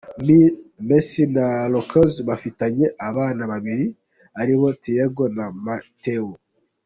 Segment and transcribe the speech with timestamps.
[0.87, 3.85] Messi na Roccuzzo bafitanye abana babiri
[4.41, 6.29] aribo Thiago na Mateo.